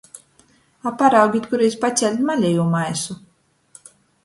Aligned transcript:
A 0.89 0.93
paraugit 1.01 1.45
kurs 1.51 1.77
paceļt 1.85 2.25
malejū 2.31 2.67
maisu! 2.75 3.21